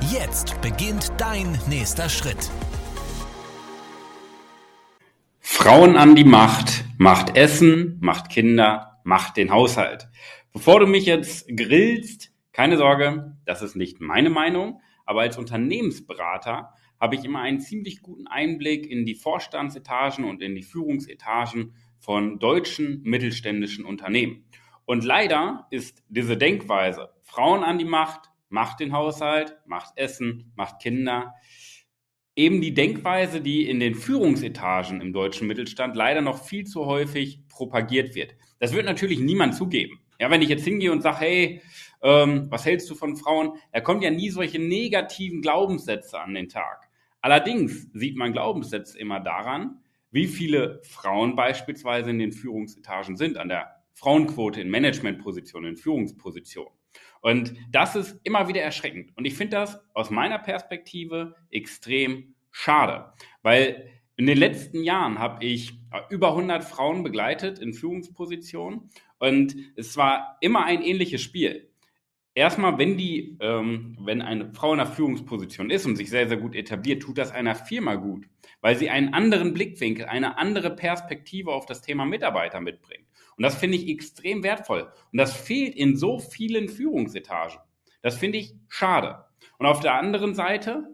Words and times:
Jetzt 0.00 0.60
beginnt 0.60 1.12
dein 1.18 1.58
nächster 1.68 2.08
Schritt. 2.08 2.50
Frauen 5.40 5.96
an 5.96 6.14
die 6.14 6.24
Macht, 6.24 6.84
macht 6.98 7.36
Essen, 7.36 7.98
macht 8.00 8.28
Kinder, 8.28 9.00
macht 9.04 9.36
den 9.36 9.50
Haushalt. 9.50 10.08
Bevor 10.52 10.80
du 10.80 10.86
mich 10.86 11.06
jetzt 11.06 11.46
grillst, 11.48 12.32
keine 12.52 12.76
Sorge, 12.76 13.36
das 13.46 13.62
ist 13.62 13.76
nicht 13.76 14.00
meine 14.00 14.30
Meinung, 14.30 14.80
aber 15.06 15.22
als 15.22 15.38
Unternehmensberater 15.38 16.74
habe 17.00 17.14
ich 17.14 17.24
immer 17.24 17.40
einen 17.40 17.60
ziemlich 17.60 18.02
guten 18.02 18.26
Einblick 18.26 18.86
in 18.90 19.06
die 19.06 19.14
Vorstandsetagen 19.14 20.24
und 20.24 20.42
in 20.42 20.54
die 20.54 20.62
Führungsetagen 20.62 21.74
von 21.98 22.38
deutschen 22.38 23.02
mittelständischen 23.02 23.84
Unternehmen. 23.84 24.44
Und 24.84 25.04
leider 25.04 25.66
ist 25.70 26.02
diese 26.08 26.36
Denkweise, 26.36 27.10
Frauen 27.22 27.64
an 27.64 27.78
die 27.78 27.84
Macht, 27.84 28.30
macht 28.48 28.80
den 28.80 28.92
Haushalt, 28.92 29.56
macht 29.66 29.96
Essen, 29.96 30.52
macht 30.56 30.80
Kinder, 30.80 31.34
eben 32.36 32.60
die 32.60 32.74
Denkweise, 32.74 33.40
die 33.40 33.68
in 33.68 33.80
den 33.80 33.94
Führungsetagen 33.94 35.00
im 35.00 35.12
deutschen 35.12 35.46
Mittelstand 35.46 35.96
leider 35.96 36.20
noch 36.20 36.42
viel 36.42 36.64
zu 36.64 36.86
häufig 36.86 37.46
propagiert 37.48 38.14
wird. 38.14 38.34
Das 38.58 38.72
wird 38.72 38.86
natürlich 38.86 39.20
niemand 39.20 39.54
zugeben. 39.54 40.00
Ja, 40.18 40.30
wenn 40.30 40.42
ich 40.42 40.48
jetzt 40.48 40.64
hingehe 40.64 40.92
und 40.92 41.02
sage, 41.02 41.18
hey, 41.18 41.62
ähm, 42.02 42.46
was 42.50 42.64
hältst 42.64 42.88
du 42.90 42.94
von 42.94 43.16
Frauen? 43.16 43.58
Da 43.72 43.80
kommen 43.80 44.02
ja 44.02 44.10
nie 44.10 44.30
solche 44.30 44.58
negativen 44.58 45.42
Glaubenssätze 45.42 46.20
an 46.20 46.34
den 46.34 46.48
Tag. 46.48 46.88
Allerdings 47.20 47.88
sieht 47.92 48.16
man 48.16 48.32
Glaubenssätze 48.32 48.98
immer 48.98 49.20
daran, 49.20 49.80
wie 50.10 50.26
viele 50.26 50.80
Frauen 50.84 51.34
beispielsweise 51.34 52.10
in 52.10 52.18
den 52.18 52.32
Führungsetagen 52.32 53.16
sind, 53.16 53.36
an 53.36 53.48
der 53.48 53.82
Frauenquote 53.94 54.60
in 54.60 54.70
Managementpositionen, 54.70 55.70
in 55.70 55.76
Führungspositionen. 55.76 56.72
Und 57.20 57.54
das 57.70 57.96
ist 57.96 58.20
immer 58.22 58.48
wieder 58.48 58.60
erschreckend. 58.60 59.12
Und 59.16 59.24
ich 59.24 59.34
finde 59.34 59.56
das 59.56 59.80
aus 59.94 60.10
meiner 60.10 60.38
Perspektive 60.38 61.34
extrem 61.50 62.34
schade, 62.50 63.12
weil 63.42 63.90
in 64.16 64.26
den 64.26 64.38
letzten 64.38 64.84
Jahren 64.84 65.18
habe 65.18 65.44
ich 65.44 65.78
über 66.08 66.28
100 66.28 66.62
Frauen 66.62 67.02
begleitet 67.02 67.58
in 67.58 67.74
Führungspositionen 67.74 68.90
und 69.18 69.56
es 69.76 69.96
war 69.96 70.36
immer 70.40 70.64
ein 70.64 70.82
ähnliches 70.82 71.22
Spiel. 71.22 71.70
Erstmal, 72.36 72.78
wenn 72.78 72.96
die, 72.96 73.38
ähm, 73.40 73.96
wenn 74.00 74.20
eine 74.20 74.52
Frau 74.52 74.74
in 74.74 74.80
einer 74.80 74.90
Führungsposition 74.90 75.70
ist 75.70 75.86
und 75.86 75.94
sich 75.94 76.10
sehr, 76.10 76.28
sehr 76.28 76.36
gut 76.36 76.56
etabliert, 76.56 77.02
tut 77.02 77.16
das 77.18 77.30
einer 77.30 77.54
Firma 77.54 77.94
gut, 77.94 78.28
weil 78.60 78.76
sie 78.76 78.90
einen 78.90 79.14
anderen 79.14 79.54
Blickwinkel, 79.54 80.06
eine 80.06 80.36
andere 80.36 80.74
Perspektive 80.74 81.52
auf 81.52 81.64
das 81.66 81.80
Thema 81.80 82.04
Mitarbeiter 82.04 82.60
mitbringt. 82.60 83.06
Und 83.36 83.42
das 83.42 83.56
finde 83.56 83.76
ich 83.76 83.88
extrem 83.88 84.42
wertvoll. 84.42 84.90
Und 85.12 85.18
das 85.18 85.36
fehlt 85.36 85.74
in 85.74 85.96
so 85.96 86.18
vielen 86.18 86.68
Führungsetagen. 86.68 87.58
Das 88.02 88.16
finde 88.16 88.38
ich 88.38 88.54
schade. 88.68 89.24
Und 89.58 89.66
auf 89.66 89.80
der 89.80 89.94
anderen 89.94 90.34
Seite 90.34 90.84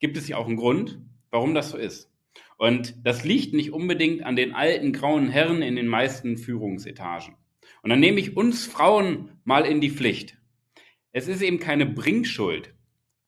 gibt 0.00 0.16
es 0.16 0.28
ja 0.28 0.36
auch 0.36 0.46
einen 0.46 0.56
Grund, 0.56 1.00
warum 1.30 1.54
das 1.54 1.70
so 1.70 1.76
ist. 1.76 2.10
Und 2.56 2.94
das 3.04 3.24
liegt 3.24 3.54
nicht 3.54 3.72
unbedingt 3.72 4.22
an 4.22 4.36
den 4.36 4.54
alten 4.54 4.92
grauen 4.92 5.28
Herren 5.28 5.62
in 5.62 5.76
den 5.76 5.88
meisten 5.88 6.36
Führungsetagen. 6.36 7.36
Und 7.82 7.90
dann 7.90 8.00
nehme 8.00 8.20
ich 8.20 8.36
uns 8.36 8.66
Frauen 8.66 9.40
mal 9.44 9.66
in 9.66 9.80
die 9.80 9.90
Pflicht. 9.90 10.38
Es 11.12 11.28
ist 11.28 11.42
eben 11.42 11.58
keine 11.58 11.86
Bringschuld 11.86 12.74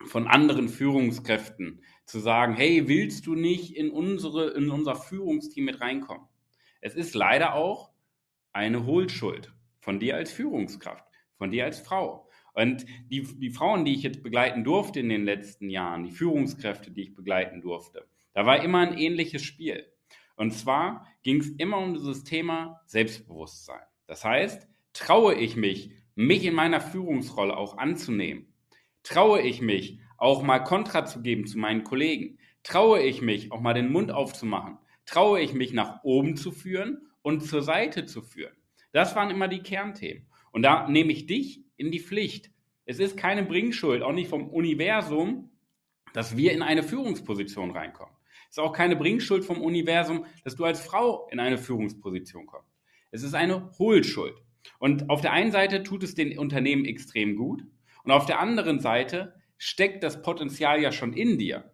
von 0.07 0.27
anderen 0.27 0.69
Führungskräften 0.69 1.83
zu 2.05 2.21
sagen, 2.21 2.55
hey, 2.55 2.89
willst 2.89 3.27
du 3.27 3.35
nicht 3.35 3.77
in 3.77 3.91
unsere, 3.91 4.51
in 4.51 4.71
unser 4.71 4.95
Führungsteam 4.95 5.65
mit 5.65 5.81
reinkommen? 5.81 6.27
Es 6.81 6.95
ist 6.95 7.15
leider 7.15 7.55
auch 7.55 7.91
eine 8.57 8.87
Hohlschuld 8.87 9.53
von 9.81 10.01
dir 10.01 10.17
als 10.17 10.33
Führungskraft, 10.33 11.05
von 11.37 11.51
dir 11.51 11.67
als 11.67 11.79
Frau. 11.79 12.29
Und 12.55 12.87
die, 13.11 13.23
die 13.23 13.51
Frauen, 13.51 13.85
die 13.85 13.93
ich 13.93 14.03
jetzt 14.03 14.23
begleiten 14.23 14.65
durfte 14.65 14.99
in 14.99 15.11
den 15.11 15.27
letzten 15.27 15.69
Jahren, 15.69 16.05
die 16.05 16.11
Führungskräfte, 16.11 16.91
die 16.91 17.03
ich 17.03 17.15
begleiten 17.15 17.61
durfte, 17.61 18.09
da 18.33 18.47
war 18.47 18.65
immer 18.65 18.79
ein 18.79 18.97
ähnliches 18.97 19.43
Spiel. 19.43 19.87
Und 20.37 20.53
zwar 20.53 21.07
ging 21.23 21.41
es 21.41 21.51
immer 21.51 21.79
um 21.79 21.95
dieses 21.95 22.25
Thema 22.25 22.81
Selbstbewusstsein. 22.87 23.83
Das 24.07 24.25
heißt, 24.25 24.67
traue 24.95 25.35
ich 25.35 25.57
mich, 25.57 25.91
mich 26.15 26.45
in 26.47 26.55
meiner 26.55 26.81
Führungsrolle 26.81 27.57
auch 27.57 27.77
anzunehmen? 27.77 28.55
Traue 29.03 29.43
ich 29.43 29.61
mich, 29.61 30.01
auch 30.17 30.43
mal 30.43 30.61
Kontra 30.61 31.05
zu 31.05 31.21
geben 31.21 31.47
zu 31.47 31.59
meinen 31.59 31.85
Kollegen? 31.85 32.39
Traue 32.63 33.03
ich 33.03 33.21
mich, 33.21 33.53
auch 33.53 33.61
mal 33.61 33.75
den 33.75 33.93
Mund 33.93 34.11
aufzumachen? 34.11 34.79
Traue 35.05 35.41
ich 35.41 35.53
mich, 35.53 35.75
nach 35.75 36.03
oben 36.05 36.37
zu 36.37 36.53
führen 36.53 37.03
und 37.27 37.41
zur 37.41 37.61
Seite 37.61 38.07
zu 38.07 38.23
führen. 38.23 38.55
Das 38.93 39.17
waren 39.17 39.31
immer 39.31 39.49
die 39.49 39.59
Kernthemen. 39.59 40.29
Und 40.53 40.63
da 40.63 40.89
nehme 40.89 41.11
ich 41.11 41.27
dich 41.27 41.65
in 41.77 41.91
die 41.91 41.99
Pflicht. 41.99 42.53
Es 42.85 43.01
ist 43.01 43.17
keine 43.17 43.43
Bringschuld, 43.43 44.05
auch 44.05 44.13
nicht 44.13 44.31
vom 44.31 44.49
Universum, 44.49 45.51
dass 46.13 46.37
wir 46.37 46.53
in 46.53 46.63
eine 46.63 46.85
Führungsposition 46.85 47.73
reinkommen. 47.73 48.15
Es 48.49 48.59
ist 48.59 48.61
auch 48.61 48.73
keine 48.73 48.95
Bringschuld 48.95 49.45
vom 49.45 49.61
Universum, 49.61 50.25
dass 50.45 50.55
du 50.55 50.65
als 50.65 50.81
Frau 50.81 51.27
in 51.33 51.41
eine 51.41 51.59
Führungsposition 51.59 52.47
kommst. 52.47 52.71
Es 53.11 53.25
ist 53.25 53.35
eine 53.35 53.73
Hohlschuld. 53.77 54.37
Und 54.79 55.11
auf 55.11 55.21
der 55.21 55.33
einen 55.33 55.51
Seite 55.51 55.83
tut 55.83 56.05
es 56.05 56.15
den 56.15 56.39
Unternehmen 56.39 56.85
extrem 56.85 57.35
gut 57.35 57.65
und 58.05 58.13
auf 58.13 58.27
der 58.27 58.39
anderen 58.39 58.79
Seite 58.79 59.35
steckt 59.59 60.05
das 60.05 60.23
Potenzial 60.23 60.81
ja 60.81 60.93
schon 60.93 61.13
in 61.13 61.39
dir. 61.39 61.73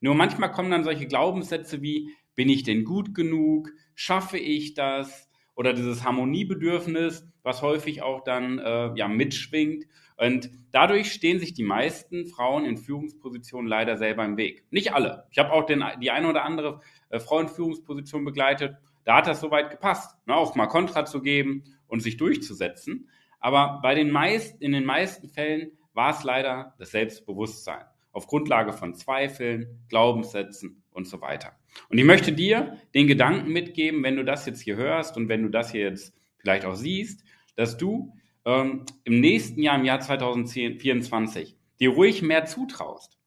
Nur 0.00 0.14
manchmal 0.14 0.52
kommen 0.52 0.70
dann 0.70 0.84
solche 0.84 1.08
Glaubenssätze 1.08 1.82
wie, 1.82 2.14
bin 2.34 2.48
ich 2.48 2.62
denn 2.62 2.84
gut 2.84 3.14
genug? 3.14 3.70
Schaffe 3.94 4.38
ich 4.38 4.74
das? 4.74 5.28
Oder 5.54 5.74
dieses 5.74 6.02
Harmoniebedürfnis, 6.02 7.26
was 7.42 7.62
häufig 7.62 8.02
auch 8.02 8.24
dann 8.24 8.58
äh, 8.58 8.92
ja, 8.94 9.06
mitschwingt. 9.06 9.84
Und 10.16 10.50
dadurch 10.70 11.12
stehen 11.12 11.40
sich 11.40 11.52
die 11.52 11.62
meisten 11.62 12.26
Frauen 12.26 12.64
in 12.64 12.78
Führungspositionen 12.78 13.68
leider 13.68 13.96
selber 13.96 14.24
im 14.24 14.36
Weg. 14.36 14.64
Nicht 14.70 14.94
alle. 14.94 15.26
Ich 15.30 15.38
habe 15.38 15.52
auch 15.52 15.66
den, 15.66 15.84
die 16.00 16.10
eine 16.10 16.28
oder 16.28 16.44
andere 16.44 16.80
äh, 17.10 17.20
Frau 17.20 17.40
in 17.40 17.48
Führungsposition 17.48 18.24
begleitet. 18.24 18.76
Da 19.04 19.16
hat 19.16 19.26
das 19.26 19.40
soweit 19.40 19.70
gepasst, 19.70 20.16
ne, 20.26 20.34
auch 20.34 20.54
mal 20.54 20.68
Kontra 20.68 21.04
zu 21.04 21.20
geben 21.20 21.64
und 21.86 22.00
sich 22.00 22.16
durchzusetzen. 22.16 23.08
Aber 23.40 23.80
bei 23.82 23.94
den 23.94 24.10
meisten, 24.10 24.62
in 24.62 24.72
den 24.72 24.84
meisten 24.84 25.28
Fällen 25.28 25.72
war 25.92 26.10
es 26.10 26.24
leider 26.24 26.74
das 26.78 26.92
Selbstbewusstsein 26.92 27.84
auf 28.12 28.26
Grundlage 28.26 28.72
von 28.72 28.94
Zweifeln, 28.94 29.84
Glaubenssätzen 29.88 30.81
und 30.92 31.06
so 31.06 31.20
weiter. 31.20 31.56
Und 31.88 31.98
ich 31.98 32.04
möchte 32.04 32.32
dir 32.32 32.78
den 32.94 33.06
Gedanken 33.06 33.52
mitgeben, 33.52 34.02
wenn 34.02 34.16
du 34.16 34.24
das 34.24 34.46
jetzt 34.46 34.60
hier 34.60 34.76
hörst 34.76 35.16
und 35.16 35.28
wenn 35.28 35.42
du 35.42 35.48
das 35.48 35.72
hier 35.72 35.82
jetzt 35.82 36.14
vielleicht 36.38 36.64
auch 36.64 36.74
siehst, 36.74 37.24
dass 37.56 37.76
du 37.76 38.14
ähm, 38.44 38.84
im 39.04 39.20
nächsten 39.20 39.62
Jahr, 39.62 39.76
im 39.76 39.84
Jahr 39.84 40.00
2024, 40.00 41.56
dir 41.80 41.90
ruhig 41.90 42.22
mehr 42.22 42.44
zutraust. 42.44 43.18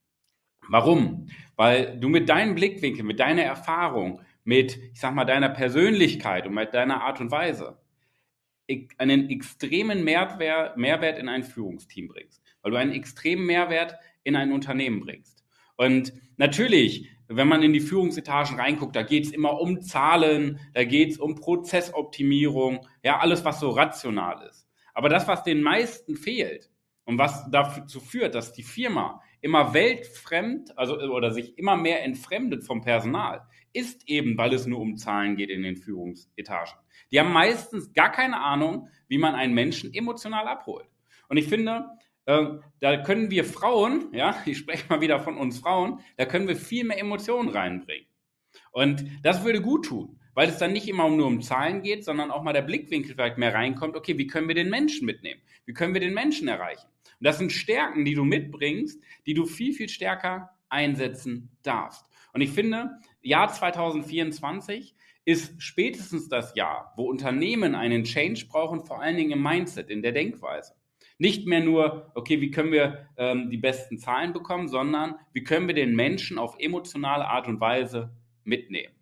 Warum? 0.68 1.28
Weil 1.56 2.00
du 2.00 2.10
mit 2.10 2.30
deinem 2.30 2.56
Blickwinkel, 2.56 3.04
mit 3.04 3.20
deiner 3.20 3.44
Erfahrung, 3.44 4.22
mit, 4.44 4.78
ich 4.94 5.00
sag 5.00 5.14
mal, 5.14 5.26
deiner 5.26 5.50
Persönlichkeit 5.50 6.48
und 6.48 6.54
mit 6.54 6.74
deiner 6.74 7.02
Art 7.02 7.22
und 7.22 7.32
Weise 7.32 7.80
einen 8.98 9.30
extremen 9.30 10.04
Mehrwert, 10.04 10.78
Mehrwert 10.78 11.20
in 11.20 11.30
ein 11.30 11.44
Führungsteam 11.44 12.08
bringst. 12.08 12.42
Weil 12.62 12.72
du 12.72 12.78
einen 12.78 12.94
extremen 12.94 13.46
Mehrwert 13.46 13.96
in 14.24 14.36
ein 14.36 14.52
Unternehmen 14.52 15.02
bringst. 15.02 15.45
Und 15.78 16.14
natürlich, 16.38 17.10
wenn 17.28 17.48
man 17.48 17.64
in 17.64 17.74
die 17.74 17.80
Führungsetagen 17.80 18.60
reinguckt, 18.60 18.96
da 18.96 19.04
geht 19.04 19.26
es 19.26 19.32
immer 19.32 19.60
um 19.60 19.82
Zahlen, 19.82 20.60
da 20.74 20.84
geht 20.84 21.12
es 21.12 21.18
um 21.18 21.36
Prozessoptimierung, 21.36 22.88
ja, 23.04 23.20
alles, 23.20 23.44
was 23.46 23.60
so 23.60 23.70
rational 23.70 24.48
ist. 24.48 24.68
Aber 24.94 25.10
das, 25.10 25.28
was 25.28 25.44
den 25.44 25.62
meisten 25.62 26.16
fehlt 26.16 26.70
und 27.04 27.18
was 27.18 27.50
dazu 27.52 28.00
führt, 28.00 28.36
dass 28.36 28.54
die 28.54 28.64
Firma 28.64 29.22
immer 29.42 29.74
weltfremd, 29.74 30.78
also 30.78 30.98
oder 30.98 31.32
sich 31.32 31.58
immer 31.58 31.76
mehr 31.76 32.04
entfremdet 32.04 32.64
vom 32.64 32.82
Personal, 32.82 33.42
ist 33.74 34.08
eben, 34.08 34.38
weil 34.38 34.54
es 34.54 34.66
nur 34.66 34.80
um 34.80 34.96
Zahlen 34.96 35.36
geht 35.36 35.50
in 35.50 35.64
den 35.64 35.76
Führungsetagen. 35.76 36.80
Die 37.12 37.20
haben 37.20 37.34
meistens 37.34 37.94
gar 37.94 38.12
keine 38.12 38.42
Ahnung, 38.42 38.88
wie 39.08 39.18
man 39.18 39.36
einen 39.36 39.54
Menschen 39.54 39.94
emotional 39.94 40.48
abholt. 40.48 40.88
Und 41.28 41.38
ich 41.38 41.48
finde, 41.48 41.86
ähm, 42.28 42.64
da 42.80 42.98
können 42.98 43.30
wir 43.32 43.44
Frauen, 43.46 44.10
ja, 44.14 44.36
ich 44.46 44.58
spreche 44.58 44.86
mal 44.90 45.02
wieder 45.02 45.20
von 45.20 45.38
uns 45.38 45.60
Frauen, 45.60 46.00
da 46.18 46.26
können 46.26 46.48
wir 46.48 46.56
viel 46.56 46.84
mehr 46.84 47.00
Emotionen 47.00 47.50
reinbringen. 47.50 48.08
Und 48.72 49.06
das 49.24 49.44
würde 49.44 49.62
gut 49.62 49.86
tun, 49.86 50.20
weil 50.34 50.50
es 50.50 50.58
dann 50.58 50.74
nicht 50.74 50.88
immer 50.88 51.10
nur 51.10 51.28
um 51.28 51.42
Zahlen 51.42 51.82
geht, 51.82 52.04
sondern 52.04 52.32
auch 52.32 52.44
mal 52.44 52.54
der 52.54 52.62
Blickwinkel 52.62 53.14
vielleicht 53.14 53.38
mehr 53.38 53.54
reinkommt, 53.54 53.96
okay, 53.96 54.18
wie 54.18 54.28
können 54.28 54.48
wir 54.48 54.56
den 54.56 54.70
Menschen 54.70 55.06
mitnehmen? 55.06 55.42
Wie 55.66 55.74
können 55.74 55.94
wir 55.94 56.02
den 56.02 56.14
Menschen 56.14 56.48
erreichen? 56.48 56.88
Und 57.20 57.26
das 57.26 57.38
sind 57.38 57.52
Stärken, 57.52 58.06
die 58.06 58.14
du 58.14 58.24
mitbringst, 58.24 59.02
die 59.26 59.34
du 59.34 59.46
viel, 59.46 59.74
viel 59.74 59.90
stärker 59.90 60.50
einsetzen 60.70 61.50
darfst. 61.64 62.06
Und 62.34 62.42
ich 62.42 62.52
finde, 62.52 63.00
Jahr 63.22 63.52
2024 63.52 64.96
ist 65.24 65.54
spätestens 65.62 66.28
das 66.28 66.54
Jahr, 66.56 66.94
wo 66.98 67.10
Unternehmen 67.10 67.74
einen 67.74 68.04
Change 68.04 68.46
brauchen, 68.48 68.86
vor 68.86 69.02
allen 69.02 69.18
Dingen 69.18 69.32
im 69.32 69.42
Mindset, 69.42 69.90
in 69.90 70.02
der 70.02 70.12
Denkweise. 70.12 70.76
Nicht 71.18 71.48
mehr 71.48 71.62
nur, 71.62 72.12
okay, 72.16 72.42
wie 72.42 72.52
können 72.52 72.72
wir 72.72 73.08
ähm, 73.18 73.50
die 73.50 73.58
besten 73.58 73.98
Zahlen 73.98 74.34
bekommen, 74.34 74.68
sondern 74.68 75.16
wie 75.32 75.44
können 75.44 75.68
wir 75.68 75.76
den 75.76 75.96
Menschen 75.96 76.38
auf 76.38 76.58
emotionale 76.60 77.28
Art 77.28 77.48
und 77.48 77.62
Weise 77.62 78.12
mitnehmen. 78.44 78.94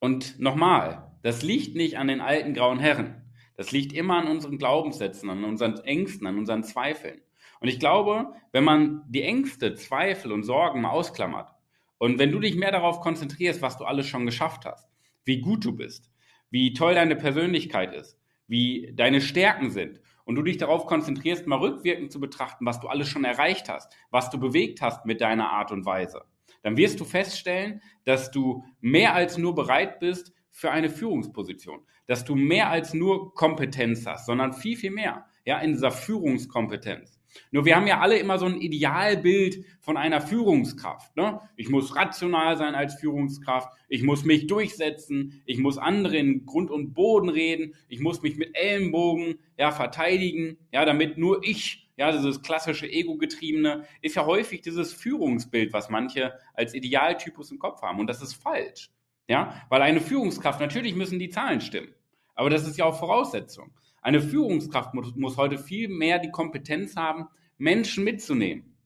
Und 0.00 0.38
nochmal, 0.40 1.12
das 1.22 1.42
liegt 1.42 1.76
nicht 1.76 1.98
an 1.98 2.08
den 2.08 2.20
alten 2.20 2.54
grauen 2.54 2.78
Herren. 2.78 3.22
Das 3.56 3.72
liegt 3.72 3.92
immer 3.92 4.18
an 4.18 4.28
unseren 4.28 4.58
Glaubenssätzen, 4.58 5.30
an 5.30 5.44
unseren 5.44 5.78
Ängsten, 5.78 6.26
an 6.26 6.38
unseren 6.38 6.62
Zweifeln. 6.62 7.20
Und 7.60 7.68
ich 7.68 7.80
glaube, 7.80 8.32
wenn 8.52 8.64
man 8.64 9.02
die 9.08 9.22
Ängste, 9.22 9.74
Zweifel 9.74 10.30
und 10.32 10.44
Sorgen 10.44 10.80
mal 10.80 10.90
ausklammert 10.90 11.50
und 11.98 12.18
wenn 12.18 12.30
du 12.30 12.38
dich 12.38 12.54
mehr 12.54 12.70
darauf 12.70 13.00
konzentrierst, 13.00 13.62
was 13.62 13.76
du 13.76 13.84
alles 13.84 14.06
schon 14.06 14.26
geschafft 14.26 14.64
hast, 14.64 14.88
wie 15.24 15.40
gut 15.40 15.64
du 15.64 15.76
bist, 15.76 16.10
wie 16.50 16.72
toll 16.72 16.94
deine 16.94 17.16
Persönlichkeit 17.16 17.94
ist, 17.94 18.16
wie 18.46 18.92
deine 18.94 19.20
Stärken 19.20 19.70
sind 19.70 20.00
und 20.28 20.34
du 20.34 20.42
dich 20.42 20.58
darauf 20.58 20.84
konzentrierst, 20.84 21.46
mal 21.46 21.58
rückwirkend 21.58 22.12
zu 22.12 22.20
betrachten, 22.20 22.66
was 22.66 22.80
du 22.80 22.88
alles 22.88 23.08
schon 23.08 23.24
erreicht 23.24 23.70
hast, 23.70 23.90
was 24.10 24.28
du 24.28 24.38
bewegt 24.38 24.82
hast 24.82 25.06
mit 25.06 25.22
deiner 25.22 25.50
Art 25.52 25.72
und 25.72 25.86
Weise, 25.86 26.26
dann 26.62 26.76
wirst 26.76 27.00
du 27.00 27.06
feststellen, 27.06 27.80
dass 28.04 28.30
du 28.30 28.62
mehr 28.82 29.14
als 29.14 29.38
nur 29.38 29.54
bereit 29.54 30.00
bist 30.00 30.34
für 30.50 30.70
eine 30.70 30.90
Führungsposition, 30.90 31.80
dass 32.06 32.26
du 32.26 32.34
mehr 32.34 32.68
als 32.68 32.92
nur 32.92 33.32
Kompetenz 33.32 34.04
hast, 34.04 34.26
sondern 34.26 34.52
viel, 34.52 34.76
viel 34.76 34.90
mehr, 34.90 35.24
ja, 35.46 35.60
in 35.60 35.72
dieser 35.72 35.92
Führungskompetenz. 35.92 37.17
Nur 37.50 37.64
wir 37.64 37.76
haben 37.76 37.86
ja 37.86 38.00
alle 38.00 38.18
immer 38.18 38.38
so 38.38 38.46
ein 38.46 38.60
Idealbild 38.60 39.64
von 39.80 39.96
einer 39.96 40.20
Führungskraft. 40.20 41.16
Ne? 41.16 41.40
Ich 41.56 41.68
muss 41.68 41.96
rational 41.96 42.56
sein 42.56 42.74
als 42.74 42.94
Führungskraft, 42.96 43.72
ich 43.88 44.02
muss 44.02 44.24
mich 44.24 44.46
durchsetzen, 44.46 45.42
ich 45.46 45.58
muss 45.58 45.78
andere 45.78 46.16
in 46.16 46.46
Grund 46.46 46.70
und 46.70 46.94
Boden 46.94 47.28
reden, 47.28 47.74
ich 47.88 48.00
muss 48.00 48.22
mich 48.22 48.36
mit 48.36 48.56
Ellenbogen 48.56 49.38
ja, 49.56 49.70
verteidigen, 49.70 50.58
ja, 50.72 50.84
damit 50.84 51.18
nur 51.18 51.42
ich, 51.42 51.90
ja, 51.96 52.12
dieses 52.12 52.42
klassische 52.42 52.88
Ego-getriebene, 52.90 53.84
ist 54.02 54.16
ja 54.16 54.26
häufig 54.26 54.60
dieses 54.60 54.92
Führungsbild, 54.92 55.72
was 55.72 55.90
manche 55.90 56.34
als 56.54 56.74
Idealtypus 56.74 57.50
im 57.50 57.58
Kopf 57.58 57.82
haben. 57.82 57.98
Und 57.98 58.06
das 58.06 58.22
ist 58.22 58.34
falsch. 58.34 58.90
Ja, 59.28 59.62
weil 59.68 59.82
eine 59.82 60.00
Führungskraft, 60.00 60.58
natürlich 60.58 60.94
müssen 60.94 61.18
die 61.18 61.28
Zahlen 61.28 61.60
stimmen. 61.60 61.92
Aber 62.38 62.50
das 62.50 62.68
ist 62.68 62.78
ja 62.78 62.84
auch 62.84 62.96
Voraussetzung. 62.96 63.72
Eine 64.00 64.20
Führungskraft 64.20 64.94
muss, 64.94 65.16
muss 65.16 65.36
heute 65.36 65.58
viel 65.58 65.88
mehr 65.88 66.20
die 66.20 66.30
Kompetenz 66.30 66.94
haben, 66.94 67.26
Menschen 67.56 68.04
mitzunehmen, 68.04 68.76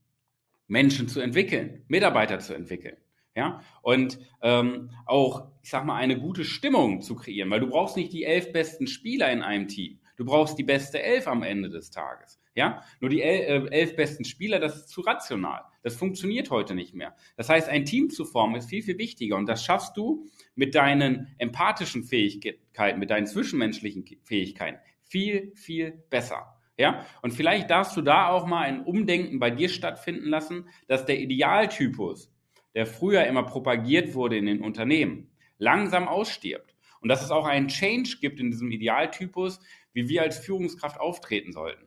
Menschen 0.68 1.06
zu 1.06 1.20
entwickeln, 1.20 1.84
Mitarbeiter 1.86 2.38
zu 2.38 2.54
entwickeln. 2.54 2.96
Ja, 3.36 3.60
und 3.82 4.18
ähm, 4.40 4.90
auch, 5.04 5.48
ich 5.62 5.68
sag 5.68 5.84
mal, 5.84 5.96
eine 5.96 6.18
gute 6.18 6.46
Stimmung 6.46 7.02
zu 7.02 7.14
kreieren, 7.14 7.50
weil 7.50 7.60
du 7.60 7.68
brauchst 7.68 7.98
nicht 7.98 8.14
die 8.14 8.24
elf 8.24 8.54
besten 8.54 8.86
Spieler 8.86 9.30
in 9.30 9.42
einem 9.42 9.68
Team. 9.68 10.00
Du 10.16 10.24
brauchst 10.24 10.58
die 10.58 10.64
beste 10.64 11.02
Elf 11.02 11.26
am 11.26 11.42
Ende 11.42 11.70
des 11.70 11.90
Tages. 11.90 12.40
Ja, 12.54 12.82
nur 13.00 13.08
die 13.08 13.22
elf, 13.22 13.70
äh, 13.70 13.74
elf 13.74 13.96
besten 13.96 14.24
Spieler, 14.24 14.58
das 14.58 14.76
ist 14.76 14.88
zu 14.90 15.00
rational. 15.00 15.62
Das 15.82 15.96
funktioniert 15.96 16.50
heute 16.50 16.74
nicht 16.74 16.94
mehr. 16.94 17.16
Das 17.36 17.48
heißt, 17.48 17.68
ein 17.68 17.86
Team 17.86 18.10
zu 18.10 18.26
formen 18.26 18.56
ist 18.56 18.68
viel, 18.68 18.82
viel 18.82 18.98
wichtiger. 18.98 19.36
Und 19.36 19.46
das 19.46 19.64
schaffst 19.64 19.96
du 19.96 20.26
mit 20.54 20.74
deinen 20.74 21.34
empathischen 21.38 22.04
Fähigkeiten, 22.04 22.98
mit 22.98 23.10
deinen 23.10 23.26
zwischenmenschlichen 23.26 24.04
Fähigkeiten 24.22 24.78
viel, 25.02 25.52
viel 25.54 26.04
besser. 26.10 26.58
Ja, 26.76 27.06
und 27.20 27.32
vielleicht 27.32 27.70
darfst 27.70 27.96
du 27.96 28.02
da 28.02 28.28
auch 28.28 28.46
mal 28.46 28.62
ein 28.62 28.84
Umdenken 28.84 29.38
bei 29.38 29.50
dir 29.50 29.68
stattfinden 29.68 30.28
lassen, 30.28 30.68
dass 30.88 31.06
der 31.06 31.20
Idealtypus, 31.20 32.32
der 32.74 32.86
früher 32.86 33.24
immer 33.26 33.42
propagiert 33.42 34.14
wurde 34.14 34.36
in 34.36 34.46
den 34.46 34.62
Unternehmen, 34.62 35.30
langsam 35.58 36.08
ausstirbt. 36.08 36.71
Und 37.02 37.08
dass 37.08 37.22
es 37.22 37.30
auch 37.30 37.44
einen 37.44 37.68
Change 37.68 38.16
gibt 38.20 38.40
in 38.40 38.50
diesem 38.50 38.70
Idealtypus, 38.70 39.60
wie 39.92 40.08
wir 40.08 40.22
als 40.22 40.38
Führungskraft 40.38 40.98
auftreten 40.98 41.52
sollten. 41.52 41.86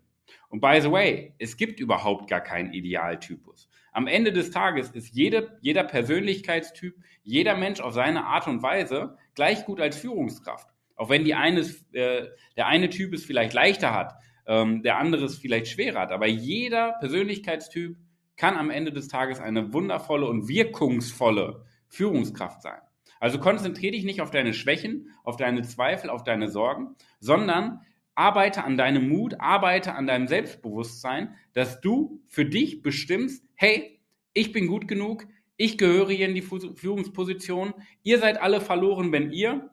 Und 0.49 0.61
by 0.61 0.79
the 0.81 0.91
way, 0.91 1.33
es 1.39 1.57
gibt 1.57 1.79
überhaupt 1.79 2.29
gar 2.29 2.41
keinen 2.41 2.73
Idealtypus. 2.73 3.69
Am 3.91 4.07
Ende 4.07 4.33
des 4.33 4.51
Tages 4.51 4.91
ist 4.91 5.15
jede, 5.15 5.57
jeder 5.61 5.83
Persönlichkeitstyp, 5.83 6.95
jeder 7.23 7.55
Mensch 7.55 7.79
auf 7.79 7.93
seine 7.93 8.25
Art 8.25 8.47
und 8.47 8.61
Weise 8.61 9.17
gleich 9.35 9.65
gut 9.65 9.79
als 9.79 9.97
Führungskraft. 9.97 10.69
Auch 10.95 11.09
wenn 11.09 11.23
die 11.23 11.33
eines, 11.33 11.85
äh, 11.93 12.27
der 12.57 12.67
eine 12.67 12.89
Typ 12.89 13.13
es 13.13 13.25
vielleicht 13.25 13.53
leichter 13.53 13.93
hat, 13.93 14.15
ähm, 14.47 14.83
der 14.83 14.97
andere 14.97 15.25
es 15.25 15.37
vielleicht 15.37 15.67
schwerer 15.67 16.01
hat. 16.01 16.11
Aber 16.11 16.27
jeder 16.27 16.93
Persönlichkeitstyp 16.99 17.97
kann 18.37 18.57
am 18.57 18.69
Ende 18.69 18.91
des 18.91 19.07
Tages 19.07 19.39
eine 19.39 19.73
wundervolle 19.73 20.27
und 20.27 20.47
wirkungsvolle 20.47 21.65
Führungskraft 21.87 22.61
sein. 22.61 22.81
Also 23.25 23.39
konzentriere 23.39 23.93
dich 23.93 24.03
nicht 24.03 24.21
auf 24.21 24.29
deine 24.29 24.53
Schwächen, 24.53 25.09
auf 25.23 25.35
deine 25.35 25.63
Zweifel, 25.63 26.11
auf 26.11 26.23
deine 26.23 26.47
Sorgen, 26.47 26.95
sondern 27.19 27.81
arbeite 28.13 28.63
an 28.63 28.77
deinem 28.77 29.09
Mut, 29.09 29.39
arbeite 29.39 29.95
an 29.95 30.05
deinem 30.05 30.27
Selbstbewusstsein, 30.27 31.33
dass 31.53 31.81
du 31.81 32.21
für 32.27 32.45
dich 32.45 32.83
bestimmst, 32.83 33.43
hey, 33.55 33.99
ich 34.33 34.51
bin 34.51 34.67
gut 34.67 34.87
genug, 34.87 35.25
ich 35.57 35.79
gehöre 35.79 36.11
hier 36.11 36.27
in 36.27 36.35
die 36.35 36.43
Führungsposition, 36.43 37.73
ihr 38.03 38.19
seid 38.19 38.39
alle 38.39 38.61
verloren, 38.61 39.11
wenn 39.11 39.31
ihr 39.31 39.71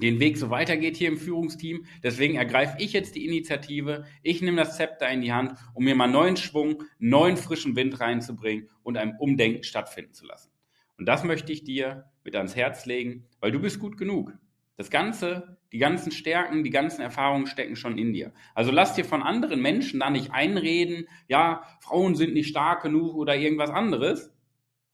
den 0.00 0.20
Weg 0.20 0.38
so 0.38 0.50
weitergeht 0.50 0.96
hier 0.96 1.08
im 1.08 1.18
Führungsteam. 1.18 1.86
Deswegen 2.04 2.36
ergreife 2.36 2.76
ich 2.78 2.92
jetzt 2.92 3.16
die 3.16 3.24
Initiative. 3.24 4.04
Ich 4.22 4.42
nehme 4.42 4.58
das 4.58 4.76
Zepter 4.76 5.10
in 5.10 5.22
die 5.22 5.32
Hand, 5.32 5.58
um 5.74 5.82
mir 5.82 5.96
mal 5.96 6.06
neuen 6.06 6.36
Schwung, 6.36 6.84
neuen 7.00 7.36
frischen 7.36 7.74
Wind 7.74 7.98
reinzubringen 7.98 8.68
und 8.84 8.96
ein 8.96 9.16
Umdenken 9.18 9.64
stattfinden 9.64 10.14
zu 10.14 10.24
lassen. 10.24 10.52
Und 10.98 11.06
das 11.06 11.24
möchte 11.24 11.52
ich 11.52 11.64
dir 11.64 12.10
mit 12.24 12.36
ans 12.36 12.56
Herz 12.56 12.86
legen, 12.86 13.26
weil 13.40 13.52
du 13.52 13.60
bist 13.60 13.78
gut 13.78 13.96
genug. 13.96 14.32
Das 14.76 14.90
Ganze, 14.90 15.58
die 15.72 15.78
ganzen 15.78 16.12
Stärken, 16.12 16.62
die 16.62 16.70
ganzen 16.70 17.00
Erfahrungen 17.00 17.46
stecken 17.46 17.76
schon 17.76 17.96
in 17.96 18.12
dir. 18.12 18.32
Also 18.54 18.70
lass 18.70 18.94
dir 18.94 19.04
von 19.04 19.22
anderen 19.22 19.60
Menschen 19.62 20.00
da 20.00 20.10
nicht 20.10 20.32
einreden, 20.32 21.08
ja, 21.28 21.62
Frauen 21.80 22.14
sind 22.14 22.34
nicht 22.34 22.48
stark 22.48 22.82
genug 22.82 23.14
oder 23.14 23.36
irgendwas 23.36 23.70
anderes. 23.70 24.32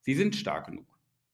Sie 0.00 0.14
sind 0.14 0.36
stark 0.36 0.66
genug. 0.66 0.86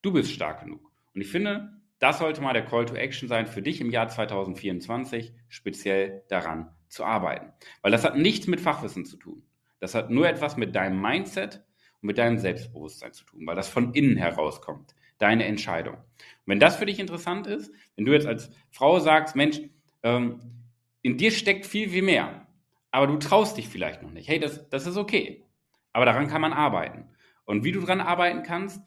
Du 0.02 0.12
bist 0.12 0.30
stark 0.30 0.60
genug. 0.60 0.90
Und 1.14 1.20
ich 1.20 1.28
finde, 1.28 1.72
das 1.98 2.18
sollte 2.18 2.40
mal 2.40 2.52
der 2.52 2.64
Call 2.64 2.86
to 2.86 2.94
Action 2.94 3.28
sein 3.28 3.46
für 3.46 3.60
dich 3.60 3.80
im 3.80 3.90
Jahr 3.90 4.08
2024, 4.08 5.32
speziell 5.48 6.22
daran 6.28 6.70
zu 6.88 7.04
arbeiten. 7.04 7.52
Weil 7.82 7.92
das 7.92 8.04
hat 8.04 8.16
nichts 8.16 8.46
mit 8.46 8.60
Fachwissen 8.60 9.04
zu 9.04 9.16
tun. 9.16 9.42
Das 9.80 9.94
hat 9.94 10.10
nur 10.10 10.28
etwas 10.28 10.56
mit 10.56 10.74
deinem 10.74 11.00
Mindset 11.00 11.64
und 12.00 12.06
mit 12.06 12.18
deinem 12.18 12.38
Selbstbewusstsein 12.38 13.12
zu 13.12 13.24
tun, 13.24 13.46
weil 13.46 13.56
das 13.56 13.68
von 13.68 13.94
innen 13.94 14.16
herauskommt. 14.16 14.94
Deine 15.18 15.46
Entscheidung. 15.46 15.94
Und 15.94 16.46
wenn 16.46 16.60
das 16.60 16.76
für 16.76 16.86
dich 16.86 17.00
interessant 17.00 17.46
ist, 17.46 17.72
wenn 17.96 18.04
du 18.04 18.12
jetzt 18.12 18.26
als 18.26 18.50
Frau 18.70 19.00
sagst, 19.00 19.34
Mensch, 19.34 19.60
ähm, 20.02 20.40
in 21.02 21.16
dir 21.16 21.32
steckt 21.32 21.66
viel, 21.66 21.88
viel 21.88 22.02
mehr, 22.02 22.46
aber 22.92 23.08
du 23.08 23.16
traust 23.16 23.56
dich 23.56 23.68
vielleicht 23.68 24.02
noch 24.02 24.12
nicht. 24.12 24.28
Hey, 24.28 24.38
das, 24.38 24.68
das 24.68 24.86
ist 24.86 24.96
okay. 24.96 25.44
Aber 25.92 26.04
daran 26.04 26.28
kann 26.28 26.40
man 26.40 26.52
arbeiten. 26.52 27.08
Und 27.44 27.64
wie 27.64 27.72
du 27.72 27.80
daran 27.80 28.00
arbeiten 28.00 28.44
kannst, 28.44 28.80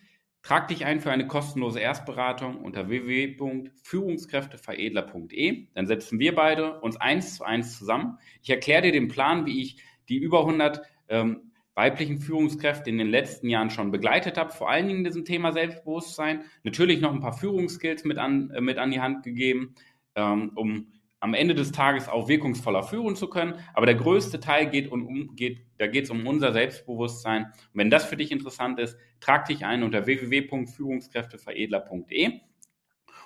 Trag 0.43 0.69
dich 0.69 0.85
ein 0.85 0.99
für 0.99 1.11
eine 1.11 1.27
kostenlose 1.27 1.79
Erstberatung 1.79 2.63
unter 2.63 2.89
www.führungskräfteveredler.de. 2.89 5.67
Dann 5.75 5.85
setzen 5.85 6.17
wir 6.17 6.33
beide 6.33 6.79
uns 6.79 6.97
eins 6.97 7.35
zu 7.35 7.43
eins 7.43 7.77
zusammen. 7.77 8.17
Ich 8.41 8.49
erkläre 8.49 8.81
dir 8.81 8.91
den 8.91 9.07
Plan, 9.07 9.45
wie 9.45 9.61
ich 9.61 9.77
die 10.09 10.17
über 10.17 10.39
100 10.39 10.81
ähm, 11.09 11.50
weiblichen 11.81 12.19
Führungskräfte 12.19 12.91
in 12.91 12.99
den 12.99 13.09
letzten 13.09 13.49
Jahren 13.49 13.71
schon 13.71 13.89
begleitet 13.89 14.37
habe, 14.37 14.51
vor 14.51 14.69
allen 14.69 14.87
Dingen 14.87 14.99
in 14.99 15.05
diesem 15.05 15.25
Thema 15.25 15.51
Selbstbewusstsein. 15.51 16.43
Natürlich 16.61 17.01
noch 17.01 17.11
ein 17.11 17.21
paar 17.21 17.33
Führungsskills 17.33 18.03
mit 18.03 18.19
an, 18.19 18.51
äh, 18.51 18.61
mit 18.61 18.77
an 18.77 18.91
die 18.91 19.01
Hand 19.01 19.23
gegeben, 19.23 19.73
ähm, 20.13 20.51
um 20.53 20.91
am 21.19 21.33
Ende 21.33 21.55
des 21.55 21.71
Tages 21.71 22.07
auch 22.07 22.27
wirkungsvoller 22.27 22.83
führen 22.83 23.15
zu 23.15 23.29
können. 23.29 23.55
Aber 23.73 23.87
der 23.87 23.95
größte 23.95 24.39
Teil 24.39 24.69
geht 24.69 24.91
um, 24.91 25.35
geht, 25.35 25.65
da 25.79 25.87
geht 25.87 26.03
es 26.03 26.11
um 26.11 26.27
unser 26.27 26.53
Selbstbewusstsein. 26.53 27.45
Und 27.45 27.51
wenn 27.73 27.89
das 27.89 28.05
für 28.05 28.17
dich 28.17 28.31
interessant 28.31 28.79
ist, 28.79 28.95
trag 29.19 29.45
dich 29.45 29.65
ein 29.65 29.81
unter 29.81 30.05
www.führungskräfteveredler.de. 30.05 32.41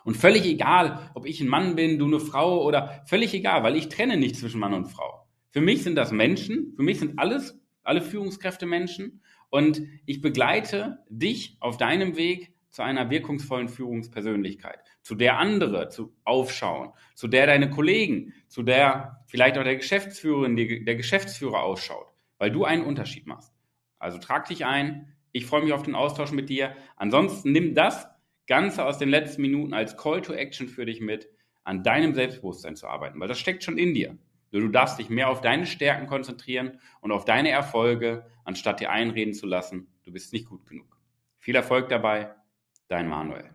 Und 0.06 0.16
völlig 0.16 0.46
egal, 0.46 1.12
ob 1.14 1.26
ich 1.26 1.42
ein 1.42 1.50
Mann 1.50 1.76
bin, 1.76 2.00
du 2.00 2.06
eine 2.06 2.22
Frau 2.22 2.64
oder 2.64 3.04
völlig 3.06 3.34
egal, 3.34 3.64
weil 3.64 3.76
ich 3.76 3.90
trenne 3.90 4.16
nicht 4.16 4.38
zwischen 4.38 4.62
Mann 4.62 4.74
und 4.74 4.86
Frau. 4.86 5.28
Für 5.52 5.60
mich 5.62 5.84
sind 5.84 5.96
das 5.96 6.14
Menschen, 6.14 6.72
für 6.78 6.84
mich 6.84 7.00
sind 7.00 7.20
alles, 7.20 7.60
alle 7.86 8.02
Führungskräfte 8.02 8.66
Menschen 8.66 9.22
und 9.50 9.82
ich 10.06 10.22
begleite 10.22 11.00
dich 11.10 11.58
auf 11.60 11.78
deinem 11.78 12.18
Weg 12.18 12.54
zu 12.70 12.82
einer 12.82 13.10
wirkungsvollen 13.10 13.70
Führungspersönlichkeit, 13.70 14.80
zu 15.02 15.16
der 15.16 15.40
andere 15.40 15.88
zu 15.88 16.14
aufschauen, 16.26 16.92
zu 17.14 17.30
der 17.30 17.48
deine 17.48 17.70
Kollegen, 17.70 18.34
zu 18.50 18.64
der 18.64 19.24
vielleicht 19.28 19.58
auch 19.58 19.64
der 19.64 19.78
Geschäftsführerin, 19.78 20.58
der 20.58 20.96
Geschäftsführer 20.96 21.64
ausschaut, 21.64 22.08
weil 22.38 22.52
du 22.52 22.66
einen 22.66 22.84
Unterschied 22.84 23.28
machst. 23.28 23.54
Also 23.98 24.18
trag 24.18 24.48
dich 24.50 24.66
ein. 24.66 25.14
Ich 25.32 25.46
freue 25.46 25.64
mich 25.64 25.72
auf 25.72 25.84
den 25.84 25.96
Austausch 25.96 26.32
mit 26.32 26.50
dir. 26.50 26.76
Ansonsten 26.98 27.54
nimm 27.54 27.76
das 27.76 28.10
Ganze 28.46 28.86
aus 28.86 28.98
den 28.98 29.10
letzten 29.10 29.42
Minuten 29.42 29.74
als 29.74 29.96
Call 29.96 30.22
to 30.22 30.34
Action 30.34 30.68
für 30.68 30.86
dich 30.86 31.00
mit, 31.00 31.30
an 31.64 31.82
deinem 31.82 32.14
Selbstbewusstsein 32.14 32.76
zu 32.76 32.88
arbeiten, 32.88 33.20
weil 33.20 33.28
das 33.28 33.40
steckt 33.40 33.64
schon 33.64 33.78
in 33.78 33.94
dir. 33.94 34.18
Du 34.62 34.70
darfst 34.70 35.00
dich 35.00 35.10
mehr 35.10 35.30
auf 35.30 35.42
deine 35.42 35.66
Stärken 35.66 36.08
konzentrieren 36.08 36.80
und 37.02 37.12
auf 37.12 37.26
deine 37.26 37.50
Erfolge, 37.50 38.26
anstatt 38.44 38.80
dir 38.80 38.92
einreden 38.92 39.34
zu 39.34 39.46
lassen, 39.46 39.88
du 40.04 40.12
bist 40.12 40.34
nicht 40.34 40.48
gut 40.48 40.66
genug. 40.66 40.98
Viel 41.38 41.56
Erfolg 41.56 41.90
dabei, 41.90 42.34
dein 42.88 43.08
Manuel. 43.08 43.55